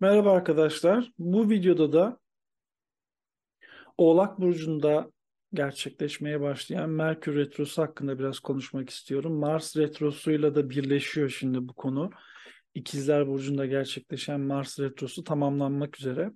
[0.00, 1.12] Merhaba arkadaşlar.
[1.18, 2.18] Bu videoda da
[3.98, 5.10] Oğlak Burcu'nda
[5.52, 9.32] gerçekleşmeye başlayan Merkür Retrosu hakkında biraz konuşmak istiyorum.
[9.32, 12.10] Mars Retrosu'yla da birleşiyor şimdi bu konu.
[12.74, 16.30] İkizler Burcu'nda gerçekleşen Mars Retrosu tamamlanmak üzere.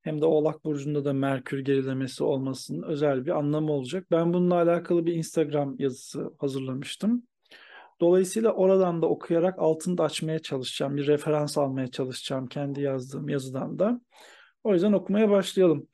[0.00, 4.06] Hem de Oğlak Burcu'nda da Merkür gerilemesi olmasının özel bir anlamı olacak.
[4.10, 7.26] Ben bununla alakalı bir Instagram yazısı hazırlamıştım.
[8.02, 10.96] Dolayısıyla oradan da okuyarak altını da açmaya çalışacağım.
[10.96, 14.00] Bir referans almaya çalışacağım kendi yazdığım yazıdan da.
[14.64, 15.88] O yüzden okumaya başlayalım.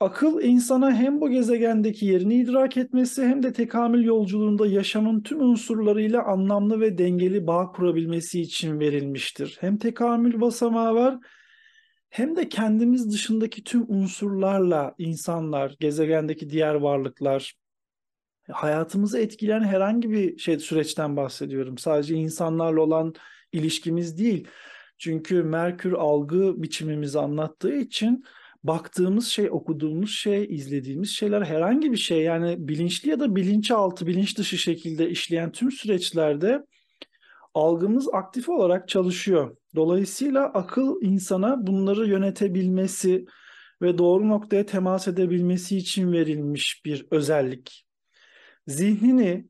[0.00, 6.24] Akıl insana hem bu gezegendeki yerini idrak etmesi hem de tekamül yolculuğunda yaşamın tüm unsurlarıyla
[6.24, 9.56] anlamlı ve dengeli bağ kurabilmesi için verilmiştir.
[9.60, 11.18] Hem tekamül basamağı var
[12.10, 17.54] hem de kendimiz dışındaki tüm unsurlarla insanlar, gezegendeki diğer varlıklar,
[18.52, 21.78] hayatımızı etkileyen herhangi bir şey süreçten bahsediyorum.
[21.78, 23.14] Sadece insanlarla olan
[23.52, 24.48] ilişkimiz değil.
[24.98, 28.24] Çünkü Merkür algı biçimimizi anlattığı için
[28.64, 34.38] baktığımız şey, okuduğumuz şey, izlediğimiz şeyler herhangi bir şey yani bilinçli ya da bilinçaltı, bilinç
[34.38, 36.64] dışı şekilde işleyen tüm süreçlerde
[37.54, 39.56] algımız aktif olarak çalışıyor.
[39.74, 43.24] Dolayısıyla akıl insana bunları yönetebilmesi
[43.82, 47.84] ve doğru noktaya temas edebilmesi için verilmiş bir özellik.
[48.66, 49.48] Zihnini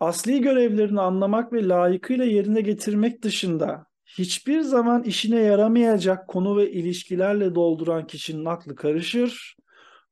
[0.00, 7.54] asli görevlerini anlamak ve layıkıyla yerine getirmek dışında hiçbir zaman işine yaramayacak konu ve ilişkilerle
[7.54, 9.56] dolduran kişinin aklı karışır,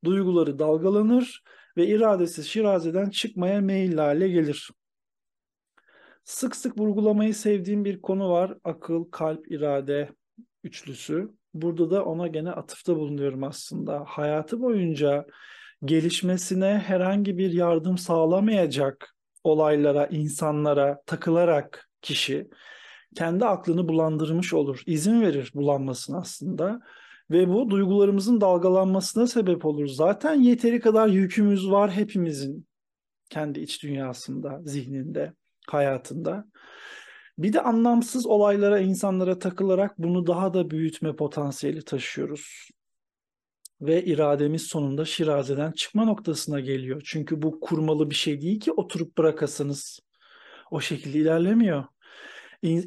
[0.05, 1.43] duyguları dalgalanır
[1.77, 4.71] ve iradesi şirazeden çıkmaya meyilli hale gelir.
[6.25, 8.59] Sık sık vurgulamayı sevdiğim bir konu var.
[8.65, 10.11] Akıl, kalp, irade
[10.65, 11.31] üçlüsü.
[11.55, 14.05] Burada da ona gene atıfta bulunuyorum aslında.
[14.07, 15.27] Hayatı boyunca
[15.85, 22.49] gelişmesine herhangi bir yardım sağlamayacak olaylara, insanlara takılarak kişi
[23.15, 24.83] kendi aklını bulandırmış olur.
[24.87, 26.81] İzin verir bulanmasına aslında.
[27.31, 29.87] Ve bu duygularımızın dalgalanmasına sebep olur.
[29.87, 32.67] Zaten yeteri kadar yükümüz var hepimizin
[33.31, 35.33] kendi iç dünyasında, zihninde,
[35.69, 36.45] hayatında.
[37.39, 42.69] Bir de anlamsız olaylara, insanlara takılarak bunu daha da büyütme potansiyeli taşıyoruz.
[43.81, 47.03] Ve irademiz sonunda şirazeden çıkma noktasına geliyor.
[47.05, 50.01] Çünkü bu kurmalı bir şey değil ki oturup bırakasınız.
[50.71, 51.85] O şekilde ilerlemiyor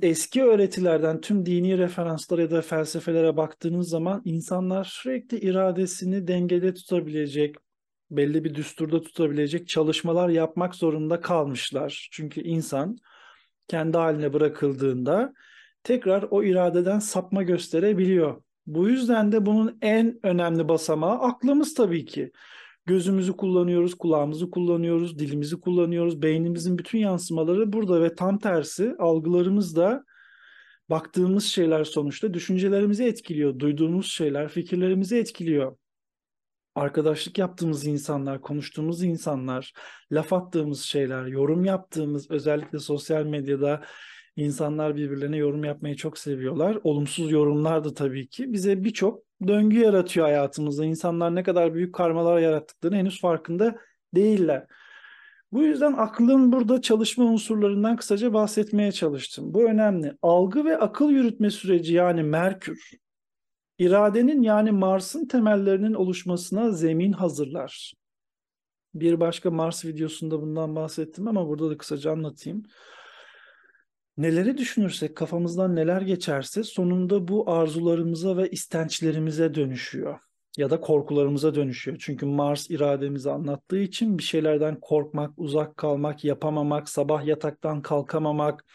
[0.01, 7.55] eski öğretilerden tüm dini referanslara ya da felsefelere baktığınız zaman insanlar sürekli iradesini dengede tutabilecek,
[8.11, 12.09] belli bir düsturda tutabilecek çalışmalar yapmak zorunda kalmışlar.
[12.11, 12.97] Çünkü insan
[13.67, 15.33] kendi haline bırakıldığında
[15.83, 18.41] tekrar o iradeden sapma gösterebiliyor.
[18.67, 22.31] Bu yüzden de bunun en önemli basamağı aklımız tabii ki.
[22.85, 26.21] Gözümüzü kullanıyoruz, kulağımızı kullanıyoruz, dilimizi kullanıyoruz.
[26.21, 30.03] Beynimizin bütün yansımaları burada ve tam tersi algılarımız da
[30.89, 33.59] baktığımız şeyler sonuçta düşüncelerimizi etkiliyor.
[33.59, 35.77] Duyduğumuz şeyler fikirlerimizi etkiliyor.
[36.75, 39.73] Arkadaşlık yaptığımız insanlar, konuştuğumuz insanlar,
[40.11, 43.83] laf attığımız şeyler, yorum yaptığımız özellikle sosyal medyada
[44.37, 46.77] insanlar birbirlerine yorum yapmayı çok seviyorlar.
[46.83, 50.85] Olumsuz yorumlar da tabii ki bize birçok döngü yaratıyor hayatımızda.
[50.85, 53.75] İnsanlar ne kadar büyük karmalar yarattıklarını henüz farkında
[54.15, 54.67] değiller.
[55.51, 59.53] Bu yüzden aklın burada çalışma unsurlarından kısaca bahsetmeye çalıştım.
[59.53, 60.13] Bu önemli.
[60.21, 62.91] Algı ve akıl yürütme süreci yani Merkür,
[63.77, 67.93] iradenin yani Mars'ın temellerinin oluşmasına zemin hazırlar.
[68.93, 72.63] Bir başka Mars videosunda bundan bahsettim ama burada da kısaca anlatayım
[74.17, 80.19] neleri düşünürsek, kafamızdan neler geçerse sonunda bu arzularımıza ve istençlerimize dönüşüyor.
[80.57, 81.97] Ya da korkularımıza dönüşüyor.
[81.99, 88.65] Çünkü Mars irademizi anlattığı için bir şeylerden korkmak, uzak kalmak, yapamamak, sabah yataktan kalkamamak,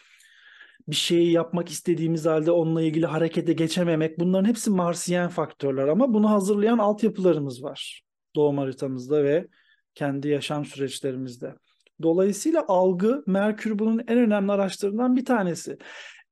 [0.89, 6.31] bir şeyi yapmak istediğimiz halde onunla ilgili harekete geçememek bunların hepsi Marsiyen faktörler ama bunu
[6.31, 8.03] hazırlayan altyapılarımız var
[8.37, 9.47] doğum haritamızda ve
[9.95, 11.55] kendi yaşam süreçlerimizde.
[12.03, 15.79] Dolayısıyla algı Merkür bunun en önemli araçlarından bir tanesi.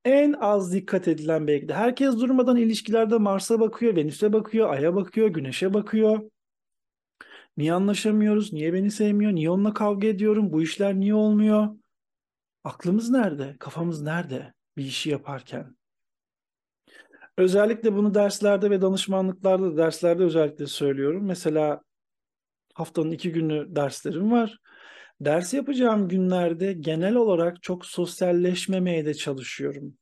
[0.05, 1.75] En az dikkat edilen belki de.
[1.75, 6.31] Herkes durmadan ilişkilerde Mars'a bakıyor, Venüs'e bakıyor, Ay'a bakıyor, Güneş'e bakıyor.
[7.57, 8.53] Niye anlaşamıyoruz?
[8.53, 9.33] Niye beni sevmiyor?
[9.33, 10.53] Niye onunla kavga ediyorum?
[10.53, 11.69] Bu işler niye olmuyor?
[12.65, 13.57] Aklımız nerede?
[13.61, 15.77] Kafamız nerede bir işi yaparken?
[17.37, 21.25] Özellikle bunu derslerde ve danışmanlıklarda, derslerde özellikle söylüyorum.
[21.27, 21.83] Mesela
[22.75, 24.59] haftanın iki günü derslerim var.
[25.21, 29.95] Ders yapacağım günlerde genel olarak çok sosyalleşmemeye de çalışıyorum.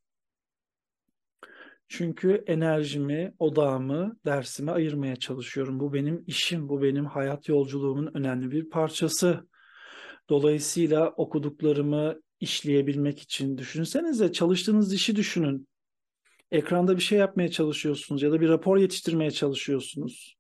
[1.89, 5.81] Çünkü enerjimi, odağımı dersime ayırmaya çalışıyorum.
[5.81, 9.49] Bu benim işim, bu benim hayat yolculuğumun önemli bir parçası.
[10.29, 15.69] Dolayısıyla okuduklarımı işleyebilmek için düşünsenize çalıştığınız işi düşünün.
[16.51, 20.38] ekranda bir şey yapmaya çalışıyorsunuz ya da bir rapor yetiştirmeye çalışıyorsunuz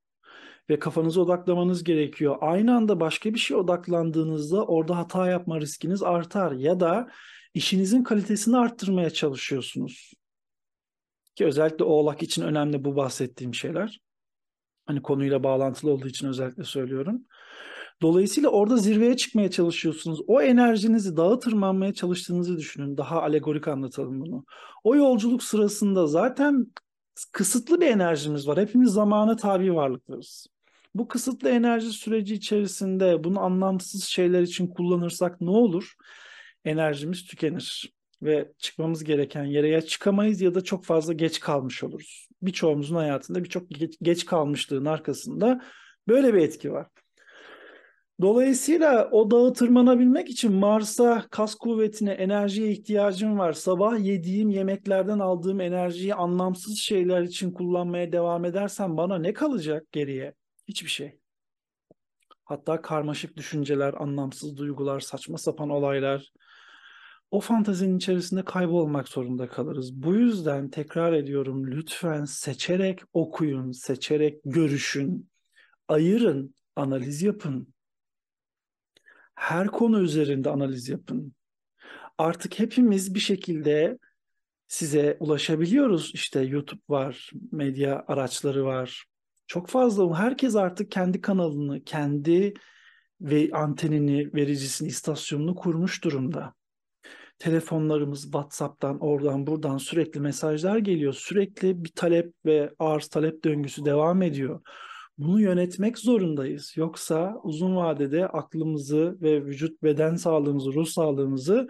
[0.70, 2.36] ve kafanızı odaklamanız gerekiyor.
[2.40, 7.08] Aynı anda başka bir şeye odaklandığınızda orada hata yapma riskiniz artar ya da
[7.54, 10.12] işinizin kalitesini arttırmaya çalışıyorsunuz.
[11.34, 14.00] Ki özellikle oğlak için önemli bu bahsettiğim şeyler.
[14.86, 17.22] Hani konuyla bağlantılı olduğu için özellikle söylüyorum.
[18.02, 20.20] Dolayısıyla orada zirveye çıkmaya çalışıyorsunuz.
[20.26, 22.96] O enerjinizi dağa tırmanmaya çalıştığınızı düşünün.
[22.96, 24.44] Daha alegorik anlatalım bunu.
[24.84, 26.66] O yolculuk sırasında zaten
[27.32, 28.58] kısıtlı bir enerjimiz var.
[28.58, 30.46] Hepimiz zamana tabi varlıklarız.
[30.94, 35.94] Bu kısıtlı enerji süreci içerisinde bunu anlamsız şeyler için kullanırsak ne olur?
[36.64, 37.92] Enerjimiz tükenir
[38.22, 42.28] ve çıkmamız gereken yere ya çıkamayız ya da çok fazla geç kalmış oluruz.
[42.42, 45.64] Birçoğumuzun hayatında birçok geç, geç kalmışlığın arkasında
[46.08, 46.86] böyle bir etki var.
[48.20, 53.52] Dolayısıyla o dağı tırmanabilmek için Mars'a kas kuvvetine, enerjiye ihtiyacım var.
[53.52, 60.34] Sabah yediğim yemeklerden aldığım enerjiyi anlamsız şeyler için kullanmaya devam edersem bana ne kalacak geriye?
[60.68, 61.18] Hiçbir şey.
[62.44, 66.32] Hatta karmaşık düşünceler, anlamsız duygular, saçma sapan olaylar.
[67.30, 70.02] O fantazinin içerisinde kaybolmak zorunda kalırız.
[70.02, 75.30] Bu yüzden tekrar ediyorum lütfen seçerek okuyun, seçerek görüşün,
[75.88, 77.74] ayırın, analiz yapın.
[79.34, 81.34] Her konu üzerinde analiz yapın.
[82.18, 83.98] Artık hepimiz bir şekilde
[84.66, 86.10] size ulaşabiliyoruz.
[86.14, 89.07] İşte YouTube var, medya araçları var,
[89.48, 92.54] çok fazla herkes artık kendi kanalını, kendi
[93.20, 96.54] ve antenini, vericisini, istasyonunu kurmuş durumda.
[97.38, 101.12] Telefonlarımız WhatsApp'tan, oradan buradan sürekli mesajlar geliyor.
[101.12, 104.60] Sürekli bir talep ve arz talep döngüsü devam ediyor.
[105.18, 106.72] Bunu yönetmek zorundayız.
[106.76, 111.68] Yoksa uzun vadede aklımızı ve vücut beden sağlığımızı, ruh sağlığımızı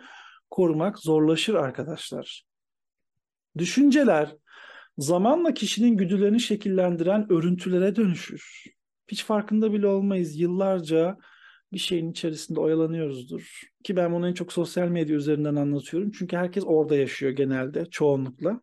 [0.50, 2.44] korumak zorlaşır arkadaşlar.
[3.58, 4.36] Düşünceler
[4.98, 8.64] zamanla kişinin güdülerini şekillendiren örüntülere dönüşür.
[9.08, 10.40] Hiç farkında bile olmayız.
[10.40, 11.18] Yıllarca
[11.72, 13.60] bir şeyin içerisinde oyalanıyoruzdur.
[13.84, 16.10] Ki ben bunu en çok sosyal medya üzerinden anlatıyorum.
[16.10, 18.60] Çünkü herkes orada yaşıyor genelde, çoğunlukla.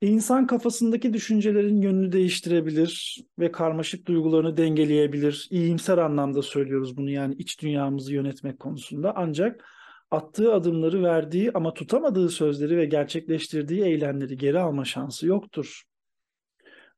[0.00, 5.48] İnsan kafasındaki düşüncelerin yönünü değiştirebilir ve karmaşık duygularını dengeleyebilir.
[5.50, 9.12] İyimser anlamda söylüyoruz bunu yani iç dünyamızı yönetmek konusunda.
[9.16, 9.64] Ancak
[10.10, 15.82] attığı adımları verdiği ama tutamadığı sözleri ve gerçekleştirdiği eylemleri geri alma şansı yoktur.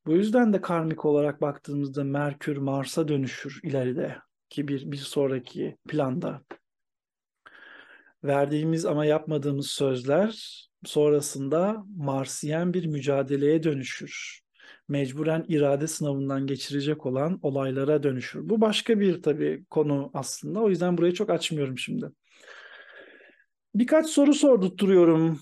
[0.06, 4.16] Bu yüzden de karmik olarak baktığımızda Merkür Mars'a dönüşür ileride
[4.48, 6.42] ki bir, bir sonraki planda.
[8.24, 14.40] Verdiğimiz ama yapmadığımız sözler sonrasında Marsiyen bir mücadeleye dönüşür.
[14.88, 18.48] Mecburen irade sınavından geçirecek olan olaylara dönüşür.
[18.48, 20.60] Bu başka bir tabii konu aslında.
[20.60, 22.10] O yüzden burayı çok açmıyorum şimdi.
[23.78, 25.40] Birkaç soru sordurturuyorum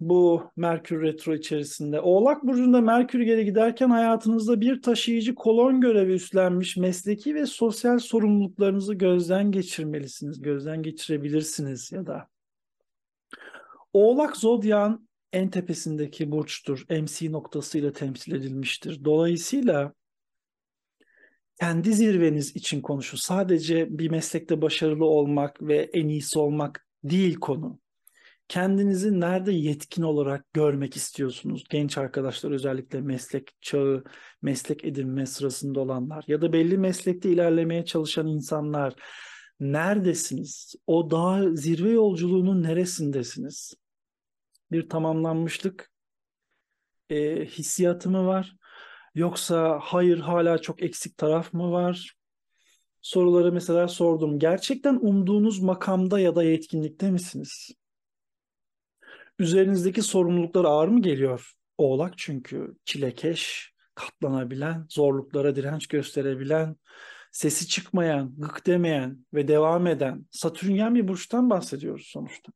[0.00, 2.00] bu Merkür Retro içerisinde.
[2.00, 8.94] Oğlak Burcu'nda Merkür geri giderken hayatınızda bir taşıyıcı kolon görevi üstlenmiş mesleki ve sosyal sorumluluklarınızı
[8.94, 12.28] gözden geçirmelisiniz, gözden geçirebilirsiniz ya da.
[13.92, 16.86] Oğlak Zodyan en tepesindeki burçtur.
[16.90, 19.04] MC noktasıyla temsil edilmiştir.
[19.04, 19.92] Dolayısıyla
[21.60, 23.18] kendi zirveniz için konuşun.
[23.18, 27.80] Sadece bir meslekte başarılı olmak ve en iyisi olmak değil konu.
[28.48, 31.64] Kendinizi nerede yetkin olarak görmek istiyorsunuz?
[31.70, 34.04] Genç arkadaşlar özellikle meslek çağı,
[34.42, 38.94] meslek edinme sırasında olanlar ya da belli meslekte ilerlemeye çalışan insanlar
[39.60, 40.74] neredesiniz?
[40.86, 43.74] O daha zirve yolculuğunun neresindesiniz?
[44.72, 45.90] Bir tamamlanmışlık
[47.10, 48.56] e, hissiyatı mı var?
[49.14, 52.17] Yoksa hayır hala çok eksik taraf mı var?
[53.08, 54.38] Soruları mesela sordum.
[54.38, 57.70] Gerçekten umduğunuz makamda ya da yetkinlikte misiniz?
[59.38, 61.52] Üzerinizdeki sorumluluklar ağır mı geliyor?
[61.78, 66.76] Oğlak çünkü çilekeş, katlanabilen, zorluklara direnç gösterebilen,
[67.32, 72.52] sesi çıkmayan, gık demeyen ve devam eden Satürnyen bir burçtan bahsediyoruz sonuçta.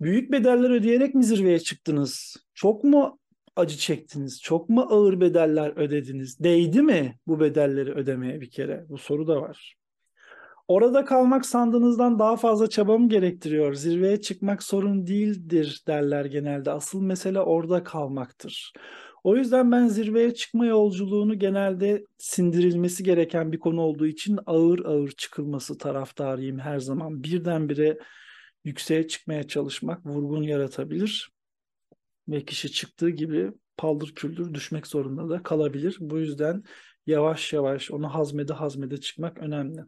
[0.00, 2.36] Büyük bedeller ödeyerek mi zirveye çıktınız?
[2.54, 3.18] Çok mu
[3.56, 4.42] acı çektiniz?
[4.42, 6.40] Çok mu ağır bedeller ödediniz?
[6.40, 8.84] Değdi mi bu bedelleri ödemeye bir kere?
[8.88, 9.76] Bu soru da var.
[10.68, 13.74] Orada kalmak sandığınızdan daha fazla çaba mı gerektiriyor?
[13.74, 16.70] Zirveye çıkmak sorun değildir derler genelde.
[16.70, 18.72] Asıl mesele orada kalmaktır.
[19.24, 25.10] O yüzden ben zirveye çıkma yolculuğunu genelde sindirilmesi gereken bir konu olduğu için ağır ağır
[25.10, 27.22] çıkılması taraftarıyım her zaman.
[27.22, 27.98] Birdenbire
[28.64, 31.35] yükseğe çıkmaya çalışmak vurgun yaratabilir
[32.28, 35.96] ve kişi çıktığı gibi paldır küldür düşmek zorunda da kalabilir.
[36.00, 36.62] Bu yüzden
[37.06, 39.80] yavaş yavaş onu hazmede hazmede çıkmak önemli.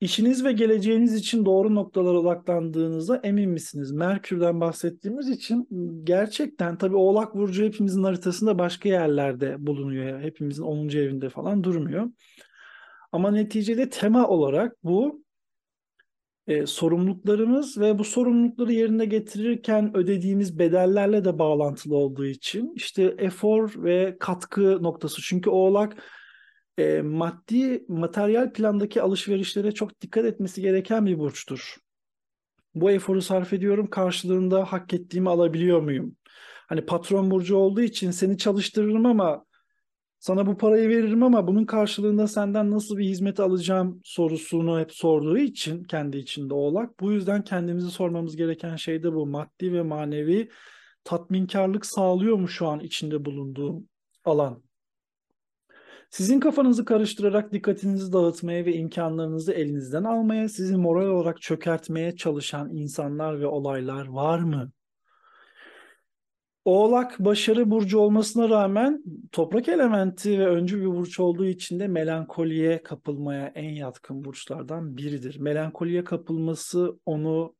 [0.00, 3.92] İşiniz ve geleceğiniz için doğru noktalara odaklandığınızda emin misiniz?
[3.92, 5.68] Merkür'den bahsettiğimiz için
[6.04, 10.20] gerçekten tabii Oğlak Burcu hepimizin haritasında başka yerlerde bulunuyor.
[10.20, 10.88] Hepimizin 10.
[10.88, 12.10] evinde falan durmuyor.
[13.12, 15.24] Ama neticede tema olarak bu
[16.48, 23.72] e, sorumluluklarımız ve bu sorumlulukları yerine getirirken ödediğimiz bedellerle de bağlantılı olduğu için işte efor
[23.76, 25.22] ve katkı noktası.
[25.22, 26.02] Çünkü Oğlak
[26.78, 31.76] e, maddi, materyal plandaki alışverişlere çok dikkat etmesi gereken bir burçtur.
[32.74, 36.16] Bu eforu sarf ediyorum, karşılığında hak ettiğimi alabiliyor muyum?
[36.68, 39.44] Hani patron burcu olduğu için seni çalıştırırım ama
[40.28, 45.38] sana bu parayı veririm ama bunun karşılığında senden nasıl bir hizmet alacağım sorusunu hep sorduğu
[45.38, 47.00] için kendi içinde oğlak.
[47.00, 49.26] Bu yüzden kendimizi sormamız gereken şey de bu.
[49.26, 50.48] Maddi ve manevi
[51.04, 53.88] tatminkarlık sağlıyor mu şu an içinde bulunduğum
[54.24, 54.62] alan?
[56.10, 63.40] Sizin kafanızı karıştırarak dikkatinizi dağıtmaya ve imkanlarınızı elinizden almaya, sizi moral olarak çökertmeye çalışan insanlar
[63.40, 64.72] ve olaylar var mı?
[66.68, 72.82] Oğlak başarı burcu olmasına rağmen toprak elementi ve öncü bir burç olduğu için de melankoliye
[72.82, 75.38] kapılmaya en yatkın burçlardan biridir.
[75.38, 77.54] Melankoliye kapılması onu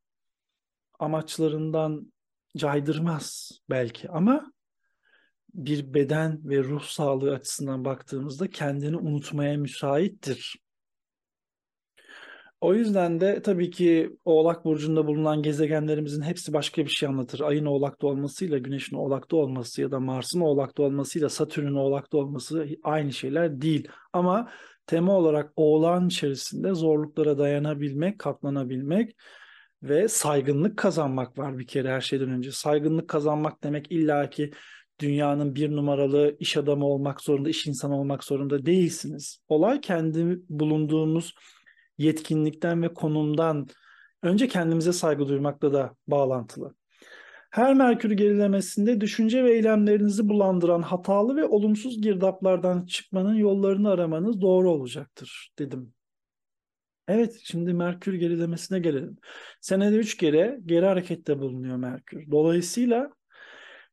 [0.98, 2.12] amaçlarından
[2.56, 4.52] caydırmaz belki ama
[5.54, 10.56] bir beden ve ruh sağlığı açısından baktığımızda kendini unutmaya müsaittir.
[12.60, 17.40] O yüzden de tabii ki Oğlak Burcu'nda bulunan gezegenlerimizin hepsi başka bir şey anlatır.
[17.40, 23.12] Ayın Oğlak'ta olmasıyla Güneş'in Oğlak'ta olması ya da Mars'ın Oğlak'ta olmasıyla Satürn'ün Oğlak'ta olması aynı
[23.12, 23.88] şeyler değil.
[24.12, 24.50] Ama
[24.86, 29.16] tema olarak Oğlak'ın içerisinde zorluklara dayanabilmek, katlanabilmek
[29.82, 32.52] ve saygınlık kazanmak var bir kere her şeyden önce.
[32.52, 34.50] Saygınlık kazanmak demek illaki
[35.00, 39.38] dünyanın bir numaralı iş adamı olmak zorunda, iş insanı olmak zorunda değilsiniz.
[39.48, 41.34] Olay kendi bulunduğumuz
[41.98, 43.68] yetkinlikten ve konumdan
[44.22, 46.74] önce kendimize saygı duymakla da bağlantılı.
[47.50, 54.70] Her Merkür gerilemesinde düşünce ve eylemlerinizi bulandıran hatalı ve olumsuz girdaplardan çıkmanın yollarını aramanız doğru
[54.70, 55.94] olacaktır dedim.
[57.08, 59.16] Evet, şimdi Merkür gerilemesine gelelim.
[59.60, 62.30] Senede üç kere geri harekette bulunuyor Merkür.
[62.30, 63.10] Dolayısıyla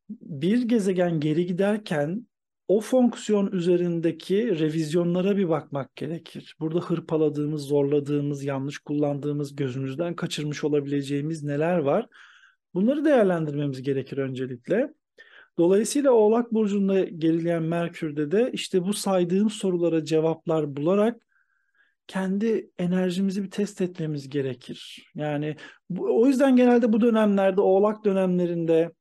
[0.09, 2.27] bir gezegen geri giderken
[2.67, 6.55] o fonksiyon üzerindeki revizyonlara bir bakmak gerekir.
[6.59, 12.07] Burada hırpaladığımız, zorladığımız, yanlış kullandığımız, gözümüzden kaçırmış olabileceğimiz neler var?
[12.73, 14.93] Bunları değerlendirmemiz gerekir öncelikle.
[15.57, 21.25] Dolayısıyla Oğlak Burcu'nda gerileyen Merkür'de de işte bu saydığım sorulara cevaplar bularak
[22.07, 25.11] kendi enerjimizi bir test etmemiz gerekir.
[25.15, 25.55] Yani
[25.89, 28.91] bu, o yüzden genelde bu dönemlerde Oğlak dönemlerinde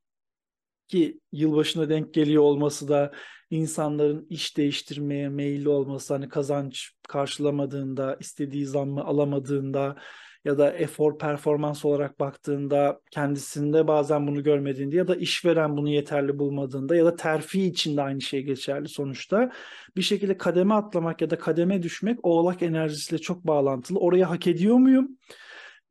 [0.95, 3.13] ki yılbaşına denk geliyor olması da
[3.51, 9.97] insanların iş değiştirmeye meyilli olması hani kazanç karşılamadığında istediği zammı alamadığında
[10.45, 16.39] ya da efor performans olarak baktığında kendisinde bazen bunu görmediğinde ya da işveren bunu yeterli
[16.39, 19.53] bulmadığında ya da terfi için de aynı şey geçerli sonuçta.
[19.97, 23.99] Bir şekilde kademe atlamak ya da kademe düşmek oğlak enerjisiyle çok bağlantılı.
[23.99, 25.19] Oraya hak ediyor muyum?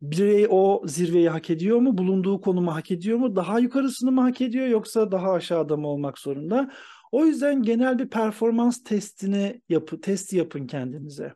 [0.03, 1.97] Birey o zirveyi hak ediyor mu?
[1.97, 3.35] Bulunduğu konumu hak ediyor mu?
[3.35, 6.71] Daha yukarısını mı hak ediyor yoksa daha aşağıda mı olmak zorunda?
[7.11, 11.33] O yüzden genel bir performans testini yapı, testi yapın kendinize.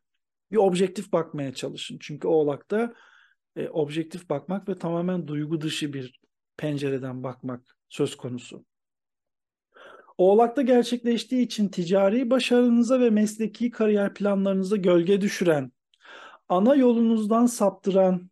[0.52, 1.98] Bir objektif bakmaya çalışın.
[2.02, 2.94] Çünkü Oğlak'ta
[3.56, 6.20] e, objektif bakmak ve tamamen duygu dışı bir
[6.58, 8.66] pencereden bakmak söz konusu.
[10.18, 15.72] Oğlak'ta gerçekleştiği için ticari başarınıza ve mesleki kariyer planlarınıza gölge düşüren,
[16.50, 18.30] ana yolunuzdan saptıran,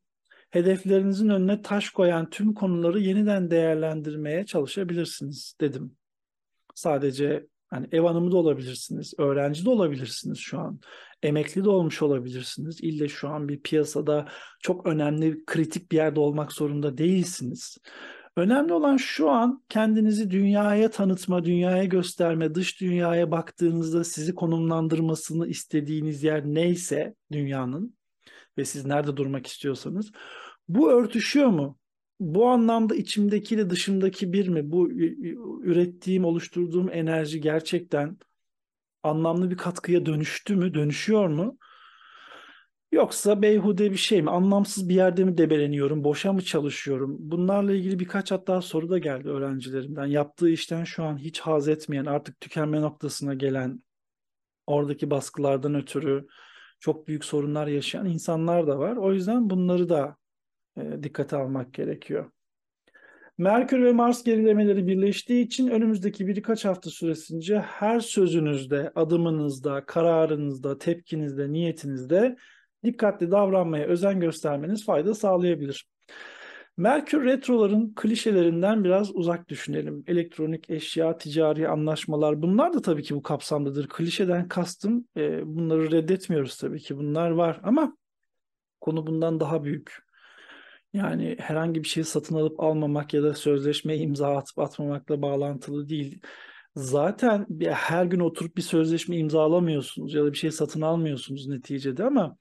[0.56, 5.98] hedeflerinizin önüne taş koyan tüm konuları yeniden değerlendirmeye çalışabilirsiniz dedim.
[6.76, 10.80] Sadece hani ev hanımı da olabilirsiniz, öğrenci de olabilirsiniz şu an,
[11.24, 12.82] emekli de olmuş olabilirsiniz.
[12.82, 14.28] İlle şu an bir piyasada
[14.60, 17.78] çok önemli, kritik bir yerde olmak zorunda değilsiniz.
[18.38, 26.24] Önemli olan şu an kendinizi dünyaya tanıtma, dünyaya gösterme, dış dünyaya baktığınızda sizi konumlandırmasını istediğiniz
[26.24, 27.96] yer neyse dünyanın
[28.58, 30.12] ve siz nerede durmak istiyorsanız
[30.68, 31.78] bu örtüşüyor mu?
[32.20, 34.72] Bu anlamda içimdekiyle dışımdaki bir mi?
[34.72, 34.92] Bu
[35.64, 38.18] ürettiğim, oluşturduğum enerji gerçekten
[39.04, 40.74] anlamlı bir katkıya dönüştü mü?
[40.74, 41.58] Dönüşüyor mu?
[42.92, 44.30] Yoksa beyhude bir şey mi?
[44.30, 46.04] Anlamsız bir yerde mi debeleniyorum?
[46.04, 47.18] Boşa mı çalışıyorum?
[47.20, 50.06] Bunlarla ilgili birkaç hatta soru da geldi öğrencilerimden.
[50.06, 53.84] Yaptığı işten şu an hiç haz etmeyen, artık tükenme noktasına gelen,
[54.68, 56.28] oradaki baskılardan ötürü
[56.80, 58.96] çok büyük sorunlar yaşayan insanlar da var.
[58.98, 60.18] O yüzden bunları da
[60.78, 62.32] e, dikkate almak gerekiyor.
[63.38, 71.52] Merkür ve Mars gerilemeleri birleştiği için önümüzdeki birkaç hafta süresince her sözünüzde, adımınızda, kararınızda, tepkinizde,
[71.52, 72.36] niyetinizde
[72.84, 75.88] dikkatli davranmaya özen göstermeniz fayda sağlayabilir.
[76.78, 80.04] Merkür retroların klişelerinden biraz uzak düşünelim.
[80.08, 83.88] Elektronik eşya, ticari anlaşmalar bunlar da tabii ki bu kapsamdadır.
[83.88, 87.98] Klişeden kastım e, bunları reddetmiyoruz tabii ki bunlar var ama
[88.82, 90.06] konu bundan daha büyük.
[90.96, 96.22] Yani herhangi bir şeyi satın alıp almamak ya da sözleşmeye imza atıp atmamakla bağlantılı değil.
[96.76, 102.38] Zaten her gün oturup bir sözleşme imzalamıyorsunuz ya da bir şey satın almıyorsunuz neticede ama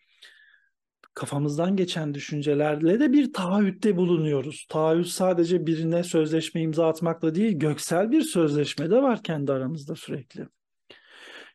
[1.15, 4.67] kafamızdan geçen düşüncelerle de bir taahhütte bulunuyoruz.
[4.69, 10.49] Taahhüt sadece birine sözleşme imza atmakla değil, göksel bir sözleşme de var kendi aramızda sürekli.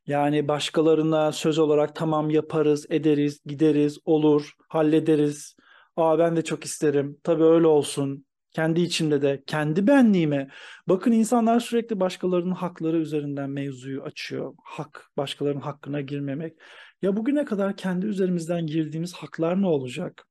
[0.08, 5.56] Yani başkalarına söz olarak tamam yaparız, ederiz, gideriz, olur, hallederiz.
[6.00, 7.18] Aa ben de çok isterim.
[7.24, 8.25] Tabii öyle olsun.
[8.51, 10.50] Kendi içimde de, kendi benliğime.
[10.88, 14.53] Bakın insanlar sürekli başkalarının hakları üzerinden mevzuyu açıyor.
[14.63, 16.58] Hak, başkalarının hakkına girmemek.
[17.01, 20.27] Ya bugüne kadar kendi üzerimizden girdiğimiz haklar ne olacak?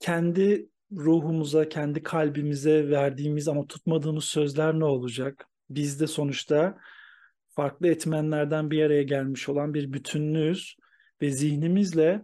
[0.00, 5.46] Kendi ruhumuza, kendi kalbimize verdiğimiz ama tutmadığımız sözler ne olacak?
[5.70, 6.78] Biz de sonuçta
[7.50, 10.76] farklı etmenlerden bir araya gelmiş olan bir bütünlüğüz
[11.22, 12.22] ve zihnimizle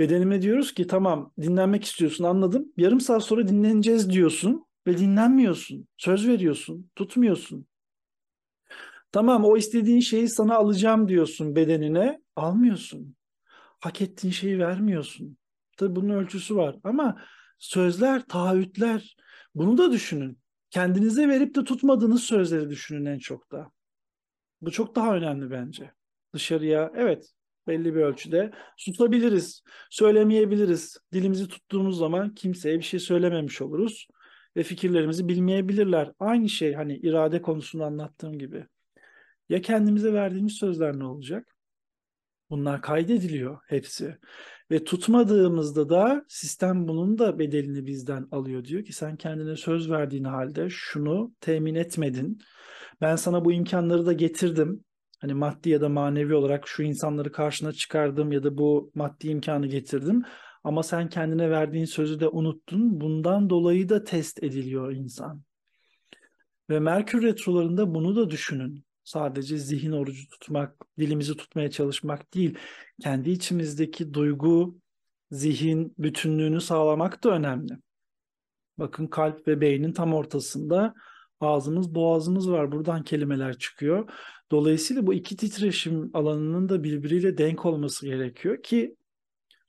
[0.00, 2.72] bedenime diyoruz ki tamam dinlenmek istiyorsun anladım.
[2.76, 5.88] Yarım saat sonra dinleneceğiz diyorsun ve dinlenmiyorsun.
[5.96, 7.66] Söz veriyorsun, tutmuyorsun.
[9.12, 13.16] Tamam o istediğin şeyi sana alacağım diyorsun bedenine, almıyorsun.
[13.80, 15.36] Hak ettiğin şeyi vermiyorsun.
[15.76, 17.22] Tabii bunun ölçüsü var ama
[17.58, 19.16] sözler, taahhütler
[19.54, 20.38] bunu da düşünün.
[20.70, 23.70] Kendinize verip de tutmadığınız sözleri düşünün en çok da.
[24.60, 25.92] Bu çok daha önemli bence.
[26.34, 27.32] Dışarıya evet
[27.70, 30.96] belli bir ölçüde susabiliriz, söylemeyebiliriz.
[31.12, 34.08] Dilimizi tuttuğumuz zaman kimseye bir şey söylememiş oluruz
[34.56, 36.12] ve fikirlerimizi bilmeyebilirler.
[36.18, 38.66] Aynı şey hani irade konusunu anlattığım gibi.
[39.48, 41.56] Ya kendimize verdiğimiz sözler ne olacak?
[42.50, 44.18] Bunlar kaydediliyor hepsi.
[44.70, 48.64] Ve tutmadığımızda da sistem bunun da bedelini bizden alıyor.
[48.64, 52.38] Diyor ki sen kendine söz verdiğin halde şunu temin etmedin.
[53.00, 54.84] Ben sana bu imkanları da getirdim.
[55.20, 59.66] Hani maddi ya da manevi olarak şu insanları karşına çıkardım ya da bu maddi imkanı
[59.66, 60.22] getirdim.
[60.64, 63.00] Ama sen kendine verdiğin sözü de unuttun.
[63.00, 65.42] Bundan dolayı da test ediliyor insan.
[66.70, 68.84] Ve Merkür retrolarında bunu da düşünün.
[69.04, 72.58] Sadece zihin orucu tutmak, dilimizi tutmaya çalışmak değil.
[73.02, 74.78] Kendi içimizdeki duygu,
[75.30, 77.78] zihin bütünlüğünü sağlamak da önemli.
[78.78, 80.94] Bakın kalp ve beynin tam ortasında
[81.40, 82.72] ağzımız, boğazımız var.
[82.72, 84.10] Buradan kelimeler çıkıyor.
[84.50, 88.96] Dolayısıyla bu iki titreşim alanının da birbiriyle denk olması gerekiyor ki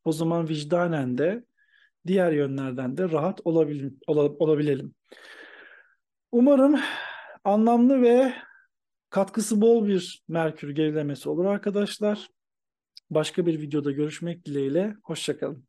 [0.05, 1.43] o zaman vicdanen de
[2.07, 4.93] diğer yönlerden de rahat olabil, olabilelim.
[6.31, 6.79] Umarım
[7.43, 8.33] anlamlı ve
[9.09, 12.29] katkısı bol bir Merkür gerilemesi olur arkadaşlar.
[13.09, 14.95] Başka bir videoda görüşmek dileğiyle.
[15.03, 15.65] Hoşçakalın.